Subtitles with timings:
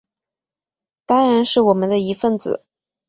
[1.05, 2.65] 当然是我们的一分子